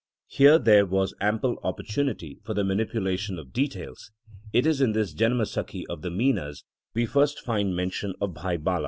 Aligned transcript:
Here 0.25 0.57
there 0.57 0.87
was 0.87 1.13
ample 1.21 1.59
opportunity 1.63 2.39
for 2.43 2.55
the 2.55 2.63
manipulation 2.63 3.37
of 3.37 3.53
details. 3.53 4.09
It 4.51 4.65
is 4.65 4.81
in 4.81 4.93
this 4.93 5.13
Janamsakhi 5.13 5.83
of 5.91 6.01
the 6.01 6.09
Minas 6.09 6.63
we 6.95 7.05
first 7.05 7.39
find 7.41 7.75
mention 7.75 8.15
of 8.19 8.33
Bhai 8.33 8.57
Bala. 8.57 8.79